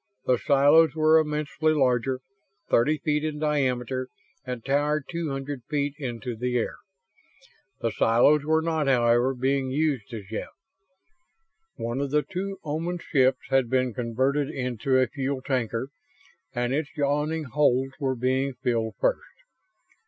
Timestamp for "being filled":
18.15-18.95